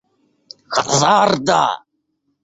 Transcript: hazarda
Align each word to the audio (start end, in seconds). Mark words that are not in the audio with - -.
hazarda 0.75 1.61